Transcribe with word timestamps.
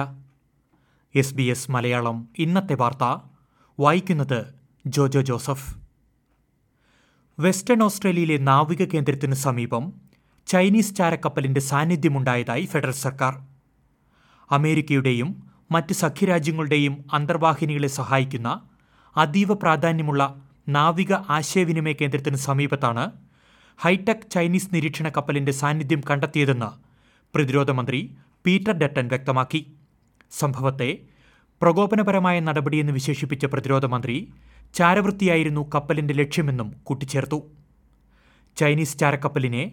S 1.16 1.34
B 1.34 1.44
S 1.44 1.72
Malayalam 1.72 2.30
ഇന്നത്തെ 2.38 2.74
വാർത്ത 2.74 3.18
വായിക്കുന്നത് 3.80 4.56
ജോജോ 4.88 5.22
ജോസഫ്. 5.22 5.81
വെസ്റ്റേൺ 7.44 7.84
ഓസ്ട്രേലിയയിലെ 7.84 8.38
നാവിക 8.38 8.84
കേന്ദ്രത്തിന് 8.86 9.34
സമീപം 9.34 9.84
ചൈനീസ് 10.48 10.96
ചാരക്കപ്പലിന്റെ 10.96 11.62
സാന്നിധ്യമുണ്ടായതായി 11.62 12.66
ഫെഡറൽ 12.66 12.96
സർക്കാർ. 13.04 13.34
അമേരിക്കയുടെയും 14.52 15.30
മറ്റ് 15.72 15.94
സഖ്യരാജ്യങ്ങളുടെയും 15.94 17.06
അന്തർവാഹിനികളെ 17.14 17.88
സഹായിക്കുന്ന 17.88 18.50
അതീവ 19.16 19.54
പ്രാധാന്യമുള്ള 19.54 20.22
നാവിക 20.70 21.14
ആശയവിനിമയ 21.14 21.94
കേന്ദ്രത്തിന് 22.02 22.36
സമീപത്താണ് 22.48 23.06
ഹൈടെക് 23.80 24.30
ചൈനീസ് 24.32 24.70
നിരീക്ഷണ 24.74 25.10
കപ്പലിന്റെ 25.10 25.52
സാന്നിധ്യം 25.52 26.04
കണ്ടെത്തിയതെന്ന് 26.10 26.70
പ്രതിരോധ 27.34 27.72
മന്ത്രി 27.72 28.02
പീറ്റർ 28.46 28.72
ഡെറ്റൻ 28.72 29.08
വ്യക്തമാക്കി. 29.08 29.62
സംഭവത്തെ 30.32 30.90
പ്രകോപനപരമായ 31.62 32.40
നടപടിയെന്ന് 32.40 32.94
വിശേഷിപ്പിച്ച 32.94 33.46
പ്രതിരോധ 33.46 33.86
മന്ത്രി 33.86 34.16
ചാരവൃത്തിയായിരുന്നു 34.74 35.70
കപ്പലിന്റെ 35.76 36.14
ലക്ഷ്യമെന്നും 36.14 36.76
കൂട്ടിച്ചേർത്തു. 36.84 37.40
ചൈനീസ് 38.58 39.00
ചാരക്കപ്പലിനെ 39.00 39.64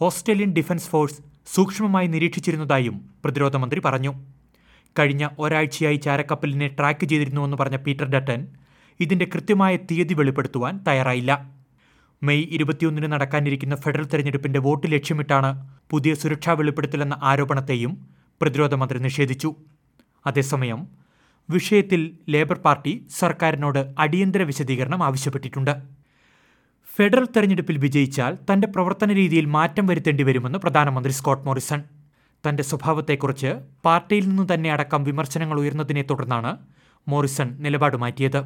ഓസ്ട്രേലിയൻ 0.00 0.52
ഡിഫൻസ് 0.52 0.88
ഫോഴ്സ് 0.88 1.22
സൂക്ഷ്മമായി 1.54 2.06
നിരീക്ഷിച്ചിരുന്നതായും 2.06 2.96
പ്രതിരോധ 3.24 3.56
മന്ത്രി 3.56 3.80
പറഞ്ഞു. 3.84 4.12
കഴിഞ്ഞ 4.98 5.28
ഒരാഴ്ചയായി 5.38 5.96
ചാരക്കപ്പലിനെ 5.96 6.68
ട്രാക്ക് 6.78 7.06
ചെയ്തിരുന്നുവെന്ന് 7.06 7.56
പറഞ്ഞ 7.56 7.76
പീറ്റർ 7.76 8.06
ഡട്ടൻ 8.10 8.40
ഇതിന്റെ 9.00 9.26
കൃത്യമായ 9.34 9.76
തീയതി 9.76 10.14
വെളിപ്പെടുത്തുവാൻ 10.14 10.80
തയ്യാറായില്ല. 10.88 11.32
മെയ് 12.22 12.46
ഇരുപത്തിയൊന്നിന് 12.50 13.12
നടക്കാനിരിക്കുന്ന 13.12 13.74
ഫെഡറൽ 13.76 14.06
തെരഞ്ഞെടുപ്പിന്റെ 14.06 14.60
വോട്ട് 14.60 14.86
ലക്ഷ്യമിട്ടാണ് 14.92 15.50
പുതിയ 15.90 16.14
സുരക്ഷാ 16.14 16.52
വെളിപ്പെടുത്തലെന്ന 16.52 17.14
ആരോപണത്തെയും 17.22 17.92
പ്രതിരോധ 18.40 18.74
മന്ത്രി 18.74 18.98
നിഷേധിച്ചു. 18.98 19.50
അതേസമയം 20.26 20.80
വിഷയത്തിൽ 21.54 22.00
ലേബർ 22.32 22.58
പാർട്ടി 22.64 22.92
സർക്കാരിനോട് 23.18 23.80
അടിയന്തര 23.98 24.42
വിശദീകരണം 24.42 25.02
ആവശ്യപ്പെട്ടിട്ടുണ്ട്. 25.04 25.72
ഫെഡറൽ 26.96 27.26
തെരഞ്ഞെടുപ്പിൽ 27.34 27.76
വിജയിച്ചാൽ 27.78 28.32
തന്റെ 28.48 28.66
പ്രവർത്തന 28.68 29.12
രീതിയിൽ 29.12 29.46
മാറ്റം 29.56 29.86
വരുത്തേണ്ടി 29.86 30.22
വരുമെന്ന് 30.22 30.58
പ്രധാനമന്ത്രി 30.58 31.12
സ്കോട്ട് 31.12 31.46
മോറിസൺ. 31.46 31.80
തന്റെ 32.44 32.62
സ്വഭാവത്തെക്കുറിച്ച് 32.62 33.50
പാർട്ടിയിൽ 33.84 34.24
നിന്നു 34.28 34.44
തന്നെ 34.54 34.70
അടക്കം 34.70 35.04
വിമർശനങ്ങൾ 35.04 35.58
ഉയർന്നതിനെ 35.58 36.02
തുടർന്നാണ് 36.02 36.52
മോറിസൺ 37.08 37.48
നിലപാട് 37.60 37.96
മാറ്റിയത്. 37.96 38.40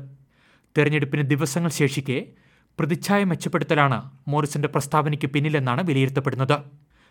തെരഞ്ഞെടുപ്പിന് 0.79 1.23
ദിവസങ്ങൾ 1.23 1.71
ശേഷിക്കെ 1.71 2.19
പ്രതിച്ഛായ 2.79 3.25
മെച്ചപ്പെടുത്തലാണ് 3.25 3.99
മോറിസന്റെ 4.29 4.69
പ്രസ്താവനയ്ക്ക് 4.69 5.27
പിന്നിലെന്നാണ് 5.27 5.83
വിലയിരുത്തപ്പെടുന്നത്. 5.83 6.57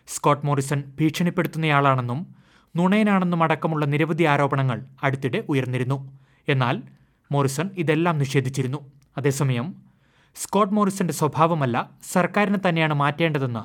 സ്കോട്ട് 0.08 0.46
മോറിസൺ 0.46 0.80
ഭീഷണിപ്പെടുത്തുന്നയാളാണെന്നും 1.00 2.20
നുണയനാണെന്നും 2.76 3.42
അടക്കമുള്ള 3.42 3.86
നിരവധി 3.86 4.24
ആരോപണങ്ങൾ 4.24 4.84
അടുത്തിടെ 5.02 5.44
ഉയർന്നിരുന്നു. 5.48 6.12
എന്നാൽ 6.48 6.82
മോറിസൺ 7.32 7.70
ഇതെല്ലാം 7.78 8.18
നിഷേധിച്ചിരുന്നു. 8.18 8.78
അതേസമയം 9.18 9.74
സ്കോട്ട് 10.34 10.74
മോറിസന്റെ 10.74 11.14
സ്വഭാവമല്ല 11.14 11.90
സർക്കാരിനെ 12.12 12.58
തന്നെയാണ് 12.68 12.94
മാറ്റേണ്ടതെന്ന് 12.94 13.64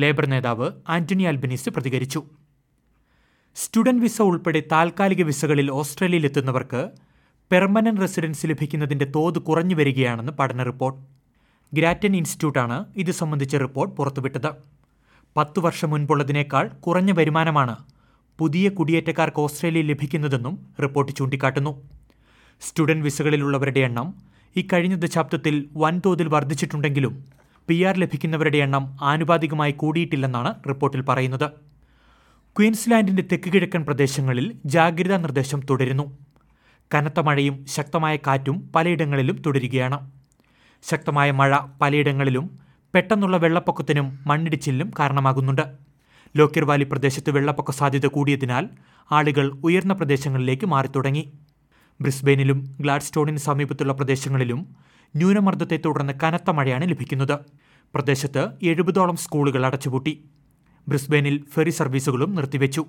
ലേബർ 0.00 0.26
നേതാവ് 0.26 0.70
ആന്റണി 0.88 1.22
അൽബനീസ് 1.22 1.70
പ്രതികരിച്ചു. 1.70 2.22
സ്റ്റുഡന്റ് 3.54 4.02
വിസ 4.02 4.22
ഉൾപ്പെടെ 4.22 4.62
താൽക്കാലിക 4.72 5.22
വിസകളിൽ 5.22 5.70
ഓസ്ട്രേലിയയിൽ 5.70 6.24
എത്തുന്നവർക്ക് 6.24 6.90
പെർമനന്റ് 7.52 8.00
റെസിഡൻസ് 8.00 8.46
ലഭിക്കുന്നതിന്റെ 8.46 9.04
തോത് 9.04 9.38
കുറഞ്ഞു 9.38 9.74
വരികയാണെന്ന് 9.74 10.32
പഠന 10.32 10.62
റിപ്പോർട്ട്. 10.62 11.00
ഗ്രാറ്റൻ 11.74 12.16
ഇൻസ്റ്റിറ്റ്യൂട്ടാണ് 12.16 12.84
ഇത് 12.96 13.10
സംബന്ധിച്ച 13.10 13.56
റിപ്പോർട്ട് 13.56 13.96
പുറത്തുവിട്ടത്. 13.96 14.50
പത്തു 15.36 15.60
വർഷം 15.60 15.90
മുൻപുള്ളതിനേക്കാൾ 15.90 16.68
കുറഞ്ഞ 16.68 17.12
വരുമാനമാണ് 17.12 17.76
പുതിയ 18.42 18.68
കുടിയേറ്റക്കാർക്ക് 18.68 19.40
ഓസ്ട്രേലിയയിൽ 19.40 19.86
ലഭിക്കുന്നതെന്നും 19.86 20.66
റിപ്പോർട്ട് 20.82 21.12
ചൂണ്ടിക്കാട്ടുന്നു. 21.12 21.82
സ്റ്റുഡന്റ് 22.60 23.04
വിസകളിലുള്ളവരുടെ 23.04 23.80
എണ്ണം 23.80 24.14
ഇക്കഴിഞ്ഞ 24.56 24.94
ദശാബ്ദത്തിൽ 24.94 25.68
വൻതോതിൽ 25.76 26.28
വർദ്ധിച്ചിട്ടുണ്ടെങ്കിലും 26.28 27.24
പി 27.68 27.82
ആർ 27.82 27.96
ലഭിക്കുന്നവരുടെ 27.96 28.58
എണ്ണം 28.58 28.96
ആനുപാതികമായി 29.02 29.72
കൂടിയിട്ടില്ലെന്നാണ് 29.72 30.54
റിപ്പോർട്ടിൽ 30.68 31.00
പറയുന്നത്. 31.00 31.50
ക്വീൻസ്ലാൻഡിന്റെ 32.58 33.22
തെക്ക് 33.32 33.52
കിഴക്കൻ 33.52 33.84
പ്രദേശങ്ങളിൽ 33.84 34.56
ജാഗ്രതാ 34.64 35.16
നിർദ്ദേശം 35.16 35.60
തുടരുന്നു. 35.70 36.18
കനത്ത 36.94 37.20
മഴയും 37.20 37.66
ശക്തമായ 37.66 38.16
കാറ്റും 38.16 38.72
പലയിടങ്ങളിലും 38.74 39.42
തുടരുകയാണ്. 39.46 40.10
ശക്തമായ 40.82 41.30
മഴ 41.30 41.58
പലയിടങ്ങളിലും 41.80 42.58
പെട്ടെന്നുള്ള 42.94 43.36
വെള്ളപ്പൊക്കത്തിനും 43.36 44.18
മണ്ണിടിച്ചിലിനും 44.26 44.90
കാരണമാകുന്നുണ്ട്. 44.98 45.91
ലോക്കിർ 46.36 46.64
വാലി 46.64 46.84
പ്രദേശത്ത് 46.84 47.30
വെള്ളപ്പൊക്ക 47.30 47.70
സാധ്യത 47.70 48.06
കൂടിയതിനാൽ 48.06 48.68
ആളുകൾ 49.12 49.60
ഉയർന്ന 49.64 49.92
പ്രദേശങ്ങളിലേക്ക് 49.92 50.66
മാറി 50.66 50.86
തുടങ്ങി 50.86 51.32
ബ്രിസ്ബെയിനിലും 52.00 52.76
ഗ്ലാഡ്സ്റ്റോണിന് 52.80 53.36
സമീപത്തുള്ള 53.36 53.92
പ്രദേശങ്ങളിലും 53.92 54.76
ന്യൂനമർദ്ദത്തെ 55.16 55.78
തുടർന്ന് 55.84 56.12
കനത്ത 56.22 56.50
മഴയാണ് 56.50 56.90
ലഭിക്കുന്നത്. 56.90 57.38
പ്രദേശത്ത് 57.94 58.48
എഴുപതോളം 58.62 59.16
സ്കൂളുകൾ 59.16 59.66
അടച്ചുപൂട്ടി. 59.66 60.24
ബ്രിസ്ബെയിനിൽ 60.88 61.44
ഫെറി 61.54 61.70
സർവീസുകളും 61.70 62.34
നിർത്തിവെച്ചു. 62.34 62.86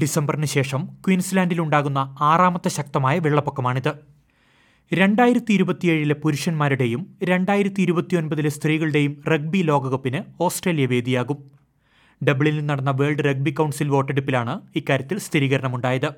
ഡിസംബറിന് 0.00 0.46
ശേഷം 0.46 0.86
ക്വീൻസ്ലാൻഡിലുണ്ടാകുന്ന 0.86 2.16
ആറാമത്തെ 2.20 2.68
ശക്തമായ 2.68 3.18
വെള്ളപ്പൊക്കമാണിത്. 3.18 3.92
രണ്ടായിരത്തി 4.94 5.52
ഇരുപത്തിയേഴിലെ 5.52 6.14
പുരുഷന്മാരുടെയും 6.14 7.06
രണ്ടായിരത്തി 7.22 7.82
ഇരുപത്തിയൊൻപതിലെ 7.82 8.48
സ്ത്രീകളുടെയും 8.48 9.22
റഗ്ബി 9.28 9.58
ലോകകപ്പിന് 9.58 10.42
ഓസ്ട്രേലിയ 10.42 10.86
വേദിയാകും. 10.86 11.59
ഡബ്ലിനിൽ 12.24 12.66
നടന്ന 12.66 12.90
വേൾഡ് 12.90 13.24
റഗ്ബി 13.24 13.50
കൗൺസിൽ 13.50 13.88
വോട്ടെടുപ്പിലാണ് 13.88 14.60
ഇക്കാര്യത്തിൽ 14.76 15.18
സ്ഥിരീകരണമുണ്ടായത്. 15.18 16.10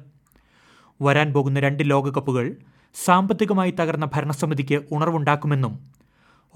വരാൻ 1.02 1.32
പോകുന്ന 1.32 1.60
രണ്ട് 1.60 1.82
ലോകകപ്പുകൾ 1.90 2.56
സാമ്പത്തികമായി 3.04 3.70
തകർന്ന 3.70 4.06
ഭരണസമിതിക്ക് 4.14 4.80
ഉണർവുണ്ടാക്കുമെന്നും 4.92 5.78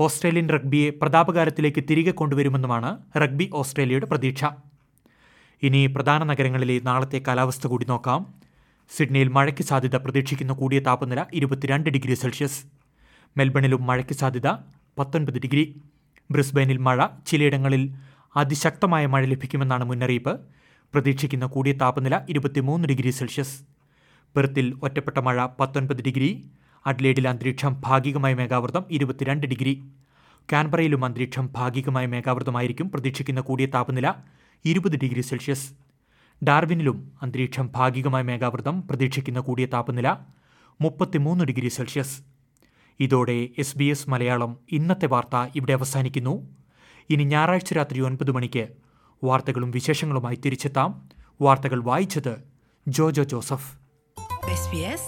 ഓസ്ട്രേലിയൻ 0.00 0.48
റഗ്ബിയെ 0.48 0.90
പ്രതാപകാലത്തിലേക്ക് 0.90 1.84
തിരികെ 1.90 2.10
കൊണ്ടുവരുമെന്നുമാണ് 2.10 2.98
റഗ്ബി 3.16 3.50
ഓസ്ട്രേലിയയുടെ 3.52 4.06
പ്രതീക്ഷ. 4.06 4.44
ഇനി 5.62 5.86
പ്രധാന 5.86 6.24
നഗരങ്ങളിലെ 6.24 6.80
നാളത്തെ 6.84 7.22
കാലാവസ്ഥ 7.28 7.66
കൂടി 7.66 7.86
നോക്കാം. 7.88 8.34
സിഡ്നിയിൽ 8.96 9.28
മഴയ്ക്ക് 9.28 9.62
സാധ്യത 9.62 9.96
പ്രതീക്ഷിക്കുന്ന 9.96 10.52
കൂടിയ 10.52 10.80
താപനില 10.80 11.26
ഇരുപത്തിരണ്ട് 11.34 11.90
ഡിഗ്രി 11.90 12.14
സെൽഷ്യസ്. 12.14 12.64
മെൽബണിലും 13.36 13.86
മഴയ്ക്ക് 13.86 14.12
സാധ്യത 14.12 14.48
പത്തൊൻപത് 14.98 15.38
ഡിഗ്രി. 15.38 15.64
ബ്രിസ്ബെയിനിൽ 16.30 16.76
മഴ 16.76 17.06
ചിലയിടങ്ങളിൽ 17.26 17.82
അതിശക്തമായ 18.36 19.06
മഴ 19.06 19.24
ലഭിക്കുമെന്നാണ് 19.24 19.84
മുന്നറിയിപ്പ്. 19.84 20.40
പ്രതീക്ഷിക്കുന്ന 20.92 21.46
കൂടിയ 21.46 21.72
താപനില 21.72 22.20
ഇരുപത്തിമൂന്ന് 22.28 22.88
ഡിഗ്രി 22.88 23.10
സെൽഷ്യസ്. 23.10 23.56
പെർത്തിൽ 24.36 24.66
ഒറ്റപ്പെട്ട 24.82 25.18
മഴ 25.18 25.46
പത്തൊൻപത് 25.60 26.02
ഡിഗ്രി. 26.02 26.30
അഡ്ലേഡിൽ 26.86 27.28
അന്തരീക്ഷം 27.28 27.82
ഭാഗികമായ 27.86 28.34
മേഘാവൃതം 28.34 28.84
ഇരുപത്തിരണ്ട് 28.90 29.46
ഡിഗ്രി. 29.46 29.74
കാൻബറയിലും 30.52 31.04
അന്തരീക്ഷം 31.04 31.48
ഭാഗികമായ 31.56 32.06
മേഘാവൃതമായിരിക്കും 32.06 32.90
പ്രതീക്ഷിക്കുന്ന 32.90 33.40
കൂടിയ 33.40 33.66
താപനില 33.66 34.14
ഇരുപത് 34.64 34.96
ഡിഗ്രി 35.02 35.20
സെൽഷ്യസ്. 35.20 35.66
ഡാർവിനിലും 36.44 37.12
അന്തരീക്ഷം 37.22 37.70
ഭാഗികമായ 37.76 38.22
മേഘാവൃതം 38.22 38.76
പ്രതീക്ഷിക്കുന്ന 38.88 39.40
കൂടിയ 39.40 39.66
താപനില 39.66 40.08
മുപ്പത്തിമൂന്ന് 40.80 41.44
ഡിഗ്രി 41.44 41.68
സെൽഷ്യസ്. 41.68 42.16
ഇതോടെ 43.00 43.48
എസ് 43.58 43.78
ബി 43.78 43.84
എസ് 43.84 44.10
മലയാളം 44.10 44.56
ഇന്നത്തെ 44.72 45.06
വാർത്ത 45.06 45.36
ഇവിടെ 45.54 45.72
അവസാനിക്കുന്നു. 45.72 46.34
ഇനി 47.10 47.24
ഞായറാഴ്ച 47.24 47.72
രാത്രി 47.72 48.00
ഒൻപത് 48.00 48.32
മണിക്ക്. 48.32 48.68
വാർത്തകളും 49.24 49.70
വിശേഷങ്ങളുമായി 49.70 50.36
തിരിച്ചെത്താം. 50.36 51.08
വാർത്തകൾ 51.40 51.82
വായിച്ചത് 51.82 52.36
ജോജോ 52.88 53.22
ജോസഫ്. 53.22 53.74
SBS 54.46 55.00